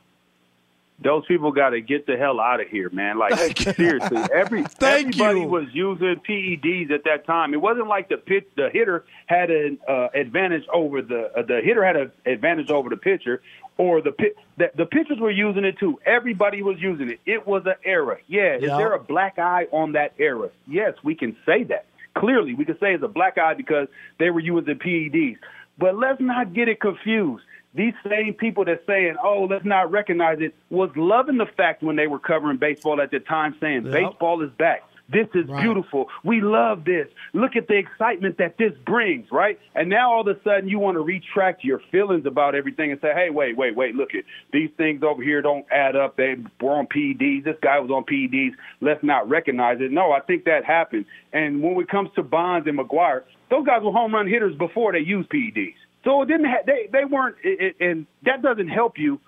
[0.99, 3.19] Those people got to get the hell out of here, man.
[3.19, 7.53] Like seriously, every everybody was using PEDs at that time.
[7.53, 11.61] It wasn't like the pitch, the hitter had an uh, advantage over the uh, the
[11.63, 13.43] hitter had an advantage over the pitcher,
[13.77, 16.01] or the pit the, the pitchers were using it too.
[16.07, 17.21] Everybody was using it.
[17.27, 18.19] It was an era.
[18.27, 20.51] Yeah, is there a black eye on that era?
[20.67, 22.55] Yes, we can say that clearly.
[22.55, 25.37] We can say it's a black eye because they were using PEDs.
[25.79, 27.45] But let's not get it confused.
[27.77, 31.97] These same people that saying, "Oh, let's not recognize it," was loving the fact when
[31.97, 33.93] they were covering baseball at the time, saying, Yep.
[33.93, 34.83] "Baseball is back.
[35.09, 36.09] This is beautiful.
[36.25, 37.07] We love this.
[37.33, 40.79] Look at the excitement that this brings, right?" And now all of a sudden, you
[40.81, 43.95] want to retract your feelings about everything and say, "Hey, wait, wait, wait.
[43.95, 46.17] Look at these things over here don't add up.
[46.17, 47.45] They were on PEDs.
[47.45, 48.55] This guy was on PEDs.
[48.81, 51.05] Let's not recognize it." No, I think that happened.
[51.33, 54.93] And when it comes to Bonds and McGwire, those guys were home run hitters before
[54.93, 55.77] they used PEDs.
[56.07, 56.47] So it didn't.
[56.47, 59.21] Ha- they they weren't, it, it, and that doesn't help you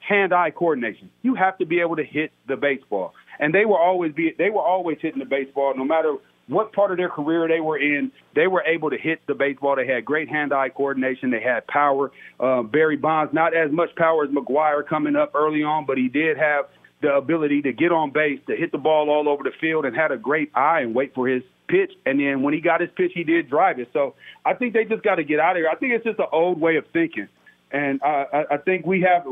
[0.00, 1.10] hand-eye coordination.
[1.22, 4.50] You have to be able to hit the baseball, and they were always be they
[4.50, 6.16] were always hitting the baseball, no matter
[6.48, 8.10] what part of their career they were in.
[8.34, 9.76] They were able to hit the baseball.
[9.76, 11.30] They had great hand-eye coordination.
[11.30, 12.10] They had power.
[12.40, 16.08] Uh, Barry Bonds, not as much power as McGwire coming up early on, but he
[16.08, 16.64] did have
[17.00, 19.94] the ability to get on base, to hit the ball all over the field, and
[19.94, 21.92] had a great eye and wait for his pitch.
[22.06, 23.88] And then when he got his pitch, he did drive it.
[23.92, 25.68] So I think they just got to get out of here.
[25.70, 27.28] I think it's just an old way of thinking,
[27.70, 29.26] and uh, I, I think we have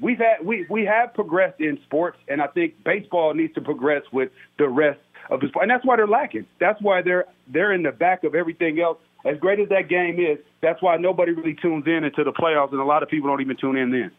[0.00, 4.02] we've had we we have progressed in sports, and I think baseball needs to progress
[4.12, 6.46] with the rest of the sport, and that's why they're lacking.
[6.58, 8.98] That's why they're they're in the back of everything else.
[9.24, 12.72] As great as that game is, that's why nobody really tunes in into the playoffs,
[12.72, 14.10] and a lot of people don't even tune in then.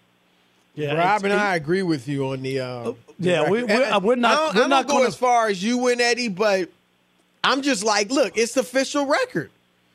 [0.74, 2.60] Yeah, Rob and I agree with you on the.
[2.62, 3.76] Uh, yeah, the we- record.
[3.78, 5.80] we're- uh, we're not- I don't, we're I don't go gonna- as far as you
[5.80, 6.70] went, Eddie, but
[7.44, 9.50] I'm just like, look, it's the official record.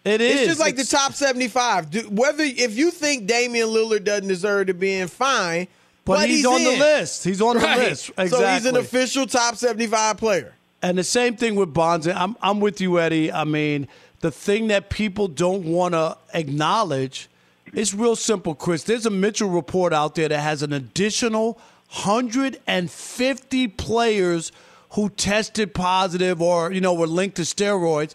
[0.05, 0.37] It is.
[0.41, 1.91] It's just like It's- the top 75.
[1.91, 5.67] Do, whether if you think Damian Lillard doesn't deserve to be in, fine.
[6.05, 7.25] But But, he's on the list.
[7.25, 7.79] He's on the Right.
[7.91, 8.11] list.
[8.29, 10.55] So he's an official top 75 player.
[10.81, 12.07] And the same thing with Bonds.
[12.07, 13.33] I'm I'm with you, Eddie.
[13.33, 13.89] I mean,
[14.21, 17.29] the thing that people don't want to acknowledge
[17.75, 18.85] is real simple, Chris.
[18.85, 21.59] There's a Mitchell report out there that has an additional
[21.91, 24.53] 150 players
[24.97, 28.15] who tested positive or you know were linked to steroids.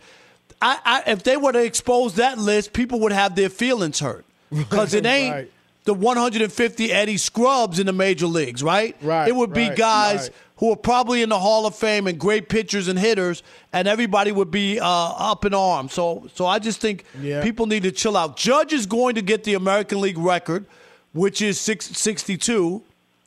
[0.61, 4.25] I, I if they were to expose that list, people would have their feelings hurt
[4.51, 5.51] because it ain't Right.
[5.85, 8.95] the 150 Eddie Scrubs in the major leagues, right?
[9.01, 10.29] Right, It would be right, guys right.
[10.57, 13.41] who are probably in the Hall of Fame and great pitchers and hitters,
[13.73, 15.93] and everybody would be uh, up in arms.
[15.93, 17.41] So, so I just think Yeah.
[17.41, 18.37] people need to chill out.
[18.37, 20.65] Judge is going to get the American League record,
[21.13, 22.83] which is six, 62.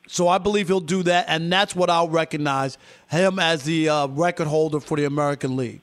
[0.07, 2.77] So I believe he'll do that, and that's what I'll recognize
[3.09, 5.81] him as the uh, record holder for the American League.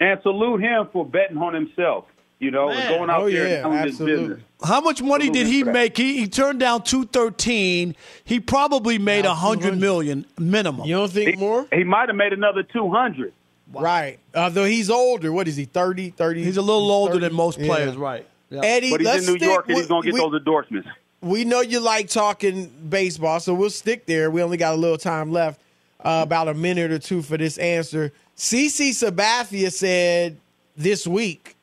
[0.00, 2.06] And salute him for betting on himself.
[2.40, 4.40] You know, and going out Oh, there yeah, and telling his business.
[4.62, 5.72] How much money did he Salute him for that.
[5.78, 5.96] make?
[5.96, 7.96] He, he turned down two thirteen.
[8.24, 10.84] He probably made a hundred million minimum.
[10.86, 11.66] You don't think more?
[11.72, 13.32] He might have made another two hundred.
[13.72, 14.18] Right.
[14.34, 15.32] Although he's older.
[15.32, 16.10] What is he, 30?
[16.10, 16.44] 30?
[16.44, 17.26] He's a little older 30?
[17.26, 17.66] than most Yeah.
[17.66, 18.26] players, right?
[18.50, 18.60] Yeah.
[18.62, 20.34] Eddie, But he's let's in New stick York and he's going to get we- those
[20.38, 20.88] endorsements.
[21.24, 24.30] We know you like talking baseball, so we'll stick there.
[24.30, 25.58] We only got a little time left,
[26.00, 28.12] uh, about a minute or two for this answer.
[28.36, 30.36] CC Sabathia said
[30.76, 31.56] this week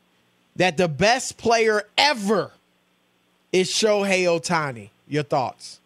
[0.56, 2.52] that the best player ever
[3.52, 4.90] is Shohei Ohtani.
[5.08, 5.80] Your thoughts?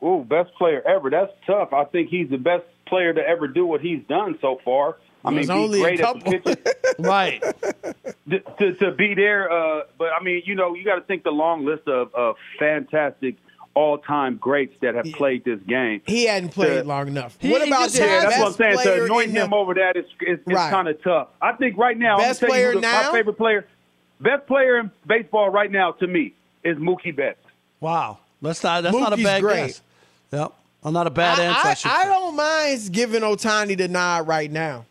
[0.00, 1.10] Ooh, best player ever.
[1.10, 1.72] That's tough.
[1.72, 4.96] I think he's the best player to ever do what he's done so far.
[5.24, 6.30] I mean, be only a great at couple.
[6.32, 7.40] the right.
[8.30, 9.50] to, to, to be there.
[9.50, 12.36] Uh, but I mean, you know, you got to think the long list of, of
[12.58, 13.36] fantastic
[13.74, 16.00] all-time greats that have played this game.
[16.06, 17.36] He hadn't played To- long enough.
[17.40, 18.78] He- what about just the had- that's what I'm saying.
[18.78, 20.70] To anoint him the- over that is is, is Right.
[20.70, 21.28] kind of tough.
[21.40, 23.02] I think right now, I'm Best tell player who the- now?
[23.10, 23.66] my favorite player,
[24.20, 26.32] best player in baseball right now to me
[26.64, 27.38] is Mookie Betts.
[27.80, 28.18] Wow.
[28.42, 29.66] That's not that's not a bad great.
[29.66, 29.82] guess.
[30.32, 30.52] Yep.
[30.84, 31.88] I'm not a bad I, answer.
[31.88, 34.86] I, I, I don't mind giving Ohtani the nod right now.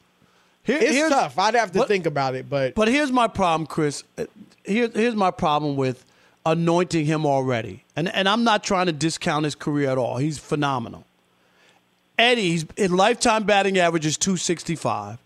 [0.68, 1.40] Here- it's tough.
[1.40, 4.04] I'd have to But- think about it, but But here's my problem, Chris.
[4.18, 4.26] Uh,
[4.66, 6.04] Here, here's my problem with
[6.46, 7.84] anointing him already.
[7.96, 10.18] And and I'm not trying to discount his career at all.
[10.18, 11.06] He's phenomenal.
[12.20, 15.20] Eddie's his lifetime batting average is 265.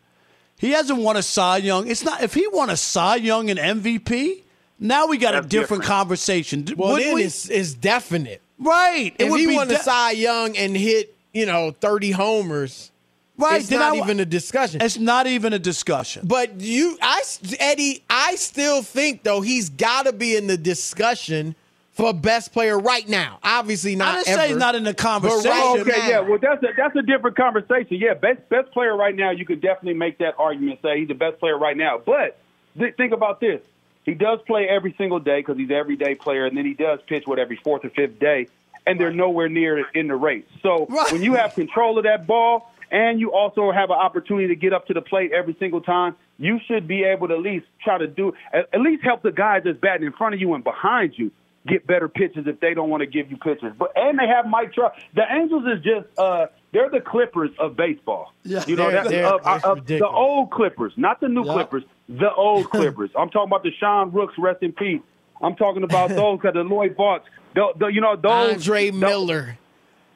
[0.57, 1.87] He hasn't won a Cy Young.
[1.89, 4.43] It's not if he won a Cy Young and MVP.
[4.79, 5.83] Now we got a different, different.
[5.85, 6.67] conversation.
[6.75, 7.23] well, Wouldn't then we?
[7.23, 8.41] it's, it's definite.
[8.59, 9.13] Right.
[9.17, 12.90] It If would he be won a Cy Young and hit, you know, 30 homers,
[13.37, 14.81] Right, it's then not I- even a discussion.
[14.81, 16.23] It's not even a discussion.
[16.27, 17.21] But you, I,
[17.59, 21.55] Eddie, I still think though he's got to be in the discussion
[21.91, 23.39] for best player right now.
[23.43, 24.09] Obviously not.
[24.09, 25.49] I didn't say ever, he's not in the conversation.
[25.51, 26.07] right Okay, now.
[26.07, 26.19] yeah.
[26.19, 27.97] Well, that's a that's a different conversation.
[27.97, 29.31] Yeah, best best player right now.
[29.31, 30.79] You could definitely make that argument.
[30.81, 31.97] Say he's the best player right now.
[32.03, 32.37] But
[32.77, 33.61] th- think about this:
[34.03, 36.99] he does play every single day because he's an everyday player, and then he does
[37.07, 38.47] pitch what every fourth or fifth day,
[38.85, 40.45] and they're nowhere near in the race.
[40.61, 44.55] So when you have control of that ball, and you also have an opportunity to
[44.55, 47.65] get up to the plate every single time, you should be able to at least
[47.83, 50.63] try to do at, least help the guys that's batting in front of you and
[50.63, 51.31] behind you
[51.67, 53.71] get better pitches if they don't want to give you pitches.
[53.77, 54.93] But and they have Mike Trout.
[55.15, 58.33] The Angels is just uh they're the Clippers of baseball.
[58.43, 61.53] Yeah, you know they're- that, they're- it's of the old Clippers, not the new Yeah.
[61.53, 61.83] Clippers.
[62.09, 63.11] The old Clippers.
[63.17, 65.01] I'm talking about the Sean Rooks, rest in peace.
[65.41, 69.57] I'm talking about those, the Lloyd Barks, the, the, you know those Andre the- Miller,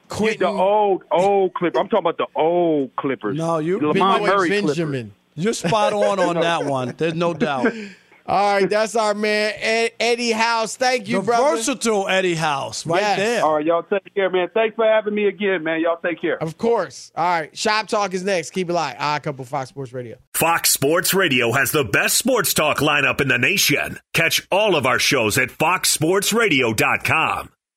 [0.09, 1.79] the old old Clippers.
[1.79, 3.37] I'm talking about the old Clippers.
[3.37, 4.77] No, you the Lamont Benoit Murray Clippers.
[4.77, 5.13] Benjamin.
[5.35, 6.93] You're spot on on that one.
[6.97, 7.71] There's no doubt.
[8.27, 10.75] All right, that's our man Ed, Eddie House.
[10.77, 11.57] Thank you, the brother.
[11.57, 13.17] versatile Eddie House, right Yes.
[13.19, 13.43] there.
[13.45, 14.47] All right, y'all take care, man.
[14.51, 15.79] Thanks for having me again, man.
[15.81, 16.41] Y'all take care.
[16.41, 17.11] Of course.
[17.15, 18.49] All right, Shop Talk is next.
[18.49, 18.95] Keep it live.
[18.97, 20.17] I couple Fox Sports Radio.
[20.33, 23.99] Fox Sports Radio has the best sports talk lineup in the nation.
[24.13, 27.51] Catch all of our shows at foxsportsradio.com.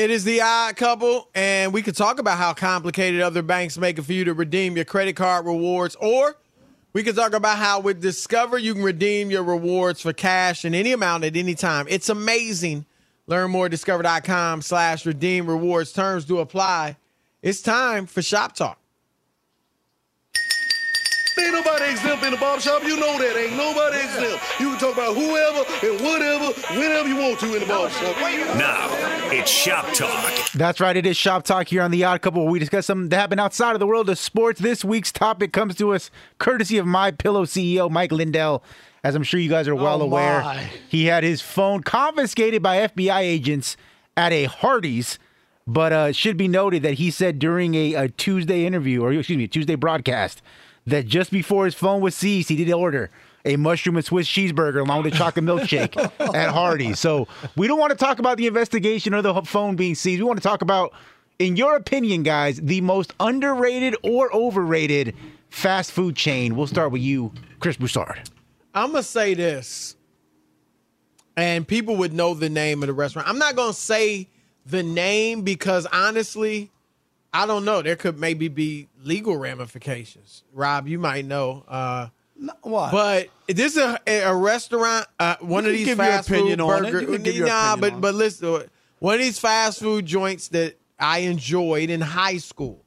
[0.00, 3.98] It is the odd couple, and we could talk about how complicated other banks make
[3.98, 6.36] it for you to redeem your credit card rewards, or
[6.94, 10.74] we could talk about how with Discover you can redeem your rewards for cash in
[10.74, 11.84] any amount at any time.
[11.90, 12.86] It's amazing.
[13.26, 15.92] Learn more at discover.com slash redeem rewards.
[15.92, 16.96] Terms do apply.
[17.42, 18.79] It's time for Shop Talk.
[21.40, 22.82] Ain't nobody exempt in the barbershop.
[22.84, 23.36] You know that.
[23.36, 24.44] Ain't nobody exempt.
[24.60, 28.16] You can talk about whoever and whatever, whenever you want to in the barbershop.
[28.56, 28.88] Now,
[29.32, 30.52] it's Shop Talk.
[30.52, 30.96] That's right.
[30.96, 33.40] It is Shop Talk here on The Odd Couple, where we discuss something that happened
[33.40, 34.60] outside of the world of sports.
[34.60, 38.62] This week's topic comes to us courtesy of My Pillow CEO Mike Lindell.
[39.02, 42.86] As I'm sure you guys are well Oh, aware, he had his phone confiscated by
[42.86, 43.78] FBI agents
[44.14, 45.18] at a Hardee's.
[45.66, 49.12] But uh, it should be noted that he said during a, a Tuesday interview, or
[49.12, 50.42] excuse me, a Tuesday broadcast,
[50.86, 53.10] that just before his phone was seized, he did order
[53.44, 55.96] a mushroom and Swiss cheeseburger along with a chocolate milkshake
[56.34, 57.00] at Hardee's.
[57.00, 57.26] So
[57.56, 60.20] we don't want to talk about the investigation or the phone being seized.
[60.20, 60.92] We want to talk about,
[61.38, 65.14] in your opinion, guys, the most underrated or overrated
[65.48, 66.56] fast food chain.
[66.56, 68.28] We'll start with you, Chris Broussard.
[68.74, 69.96] I'm gonna say this,
[71.36, 73.26] and people would know the name of the restaurant.
[73.26, 74.28] I'm not gonna say
[74.64, 76.70] the name because honestly,
[77.32, 77.82] I don't know.
[77.82, 80.42] There could maybe be legal ramifications.
[80.52, 81.64] Rob, you might know.
[81.68, 82.08] Uh,
[82.62, 82.90] what?
[82.90, 85.06] But this is a, a restaurant.
[85.18, 87.00] Uh, one of these give your fast opinion food burger.
[87.00, 88.64] You can give your nah, opinion but but listen,
[88.98, 92.84] one of these fast food joints that I enjoyed in high school.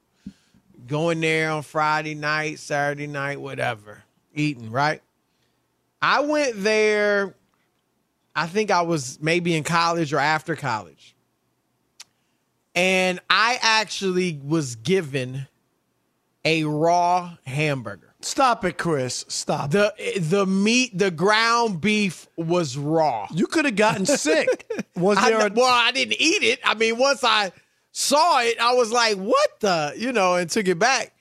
[0.86, 5.02] Going there on Friday night, Saturday night, whatever, eating right.
[6.02, 7.36] I went there.
[8.36, 11.13] I think I was maybe in college or after college.
[12.76, 15.48] And I actually was given
[16.46, 18.14] a raw hamburger.
[18.22, 19.26] Stop it, Chris.
[19.28, 19.72] Stop.
[19.72, 23.28] The the meat, the ground beef was raw.
[23.32, 24.72] You could have gotten sick.
[24.96, 26.60] Was there kn- a- well, I didn't eat it.
[26.64, 27.52] I mean, once I
[27.92, 31.14] saw it, I was like, "What the?" You know, and took it back.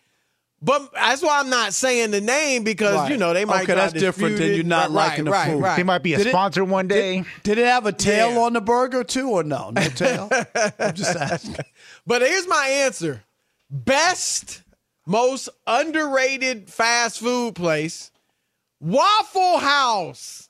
[0.64, 3.10] But that's why I'm not saying the name because Right.
[3.10, 3.64] you know they might.
[3.64, 5.60] Okay, try that's different than you not Right, liking the right, food.
[5.60, 5.76] Right.
[5.76, 7.16] They might be a Did it- sponsor one day.
[7.18, 8.38] Did, did it have a tail Yeah.
[8.42, 9.70] on the burger too, or no?
[9.70, 10.30] No tail.
[10.78, 11.56] I'm just asking.
[12.06, 13.24] But here's my answer:
[13.70, 14.62] best,
[15.04, 18.10] most underrated fast food place,
[18.80, 20.48] Waffle House.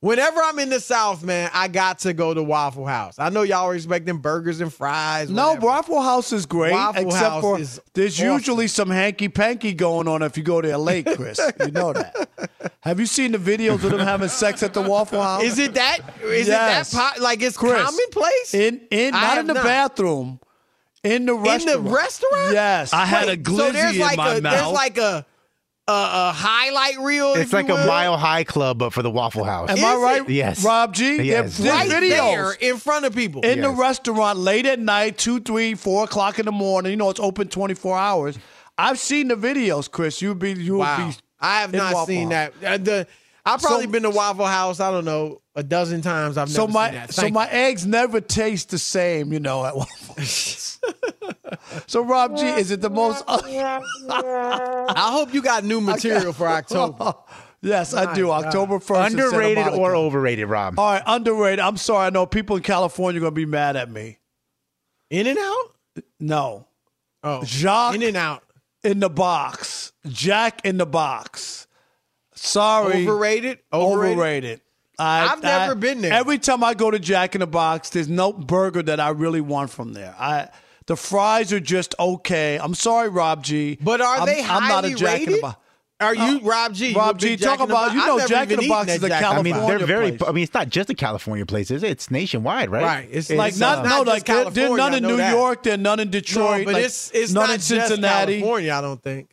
[0.00, 3.18] Whenever I'm in the South, man, I got to go to Waffle House.
[3.18, 5.30] I know y'all are expecting burgers and fries.
[5.30, 5.54] No.
[5.54, 8.32] Waffle House is great, Waffle except House for there's awesome.
[8.32, 11.40] usually some hanky panky going on if you go there late, Chris.
[11.60, 12.28] you know that.
[12.80, 15.42] Have you seen the videos of them having sex at the Waffle House?
[15.42, 16.00] Is it that?
[16.22, 16.92] Is Yes.
[16.92, 17.14] it that?
[17.16, 18.54] Po- like it's Chris, commonplace?
[18.54, 19.64] in in I not in the not.
[19.64, 20.40] bathroom,
[21.02, 21.78] in the restaurant.
[21.78, 22.52] in the restaurant?
[22.52, 25.24] Yes, I had Wait, so there's like a there's like a
[25.88, 27.34] a, a highlight reel.
[27.34, 29.70] It's like a will, mile high club, but for the Waffle House.
[29.70, 30.22] Am I right?
[30.22, 30.28] it?
[30.28, 30.64] Yes.
[30.64, 31.22] Rob G.
[31.22, 31.58] Yes.
[31.58, 33.42] There's right videos there in front of people.
[33.42, 36.90] in the restaurant late at night, two, three, four o'clock in the morning.
[36.90, 38.38] You know it's open twenty four hours.
[38.78, 40.20] I've seen the videos, Chris.
[40.20, 41.16] You'll be you'll wow, be.
[41.40, 42.52] I have not Waffle seen House.
[42.60, 42.80] that.
[42.80, 43.06] Uh, the
[43.46, 44.80] I've probably So- been to Waffle House.
[44.80, 46.36] I don't know a dozen times.
[46.36, 47.14] I've never So my seen that.
[47.14, 49.64] so Thank my eggs never taste the same, you know.
[49.64, 50.78] At Waffle House.
[51.86, 53.24] so Rob G, is it the most?
[53.28, 57.14] I hope you got new material for October.
[57.62, 58.26] yes, I do.
[58.26, 58.44] God.
[58.46, 59.12] October first.
[59.12, 60.78] Underrated or overrated, Rob?
[60.78, 61.60] All right, underrated.
[61.60, 62.06] I'm sorry.
[62.06, 64.18] I know people in California are gonna be mad at me.
[65.10, 65.64] In and out.
[66.20, 66.66] No,
[67.22, 68.42] Oh, Jacques in and out.
[68.84, 69.92] in the box.
[70.06, 71.65] Jack in the box.
[72.36, 73.58] Sorry, Overrated.
[73.72, 74.18] Overrated.
[74.18, 74.60] overrated.
[74.98, 76.12] I, I've never been there.
[76.12, 79.42] Every time I go to Jack in the Box, there's no burger that I really
[79.42, 80.14] want from there.
[80.18, 80.48] I
[80.86, 82.58] the fries are just okay.
[82.58, 83.76] I'm sorry, Rob G.
[83.80, 85.42] But are I'm, they I'm not a highly Jack in the rated?
[85.42, 85.58] Box.
[85.98, 86.88] Are you Rob G?
[86.90, 89.02] You Rob G, talk Jack in the about- you know Jack in the Box is
[89.02, 90.12] a Jack in the I mean, they're California very.
[90.12, 90.28] place.
[90.28, 91.90] I mean, it's not just a California place, is it?
[91.90, 92.84] It's nationwide, right?
[92.84, 93.08] Right.
[93.10, 95.32] It's, like not, uh, no, not like just there, there's California, none in New that.
[95.32, 98.38] York, there's none in Detroit, No, but like, it's it's none not in just Cincinnati.
[98.40, 98.72] California.
[98.74, 99.30] I don't think.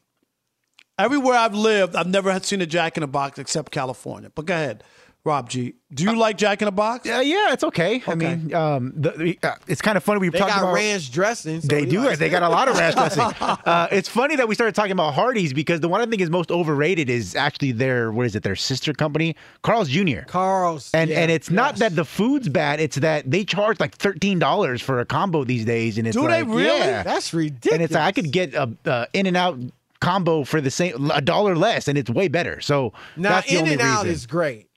[0.99, 4.31] Everywhere I've lived, I've never had seen a Jack in the Box except California.
[4.35, 4.83] But go ahead,
[5.25, 5.73] Rob G.
[5.91, 7.07] Do you like Jack in the Box?
[7.07, 8.03] Yeah, yeah, it's okay.
[8.05, 10.19] I mean, um, the, the, uh, it's kind of funny.
[10.19, 11.61] We've They talked got about ranch dressing.
[11.61, 12.03] so they do.
[12.03, 13.23] likes They got a lot of ranch dressing.
[13.23, 16.29] Uh, it's funny that we started talking about Hardee's because the one I think is
[16.29, 18.43] most overrated is actually their what is it?
[18.43, 20.21] Their sister company, Carl's Jr.
[20.27, 22.79] Carl's, and yeah, and it's not that the food's bad.
[22.79, 26.27] It's that they charge like thirteen dollars for a combo these days, and it's Do
[26.27, 26.65] they really?
[26.77, 27.01] Yeah.
[27.01, 27.73] That's ridiculous.
[27.73, 29.57] And it's like I could get a uh, In and Out
[30.03, 32.59] combo for the same a dollar less, and it's way better.
[32.61, 34.09] So Now, that's the In only and Out reason.
[34.11, 34.67] is great.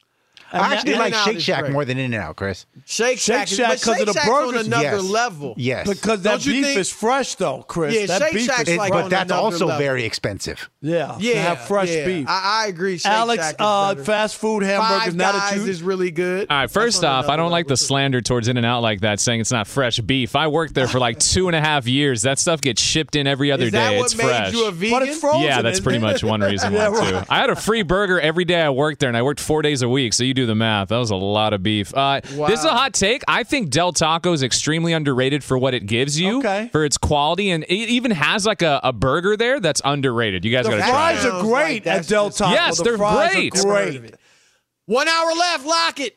[0.52, 1.72] I actually like In-N-Out Shake is Shack great.
[1.72, 2.66] more than In and Out, Chris.
[2.84, 4.66] Shake Shack, Shake is- but Shack 'cause of Shake the Shack's on burgers.
[4.66, 5.02] another Yes.
[5.02, 5.54] level.
[5.56, 7.94] Yes, Because that Don't you beef think- is fresh, though, Chris.
[7.94, 8.96] Yeah, that Shake beef Shack's is It- like fresh.
[9.04, 9.78] on but that's another also level.
[9.80, 10.70] very expensive.
[10.80, 12.04] yeah, Yeah, to have fresh yeah.
[12.06, 12.26] beef.
[12.28, 12.98] I, I agree.
[12.98, 14.04] Shake Alex, Shack is uh, better.
[14.04, 15.02] fast food hamburgers.
[15.04, 16.46] Five now Guys that you is really good.
[16.48, 18.64] All right, first That's on off, I another don't like the slander towards In and
[18.66, 20.36] Out like that, saying it's not fresh beef.
[20.36, 22.22] I worked there for like two and a half years.
[22.22, 23.96] That stuff gets shipped in every other Is that day.
[23.98, 24.52] what it's made fresh.
[24.52, 24.98] you a vegan?
[24.98, 25.42] But it's frozen.
[25.42, 26.02] yeah, that's isn't pretty it?
[26.02, 27.14] much one reason Yeah, why too.
[27.16, 27.26] right.
[27.28, 29.82] I had a free burger every day I worked there, and I worked four days
[29.82, 30.12] a week.
[30.12, 30.88] So you do the math.
[30.88, 31.92] That was a lot of beef.
[31.92, 33.22] Uh, This is a hot take.
[33.26, 36.68] I think Del Taco is extremely underrated for what it gives you, Okay.
[36.70, 40.44] for its quality, and it even has like a, a burger there that's underrated.
[40.44, 42.52] You guys got to try The fries are great that's at Del Taco.
[42.52, 44.00] Yes, The they're fries are great.
[44.00, 44.14] great.
[44.86, 45.66] One hour left.
[45.66, 46.16] Lock it.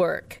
[0.01, 0.40] work.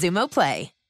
[0.01, 0.80] Xumo Play.